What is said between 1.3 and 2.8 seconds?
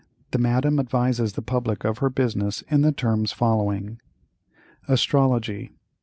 the public of her business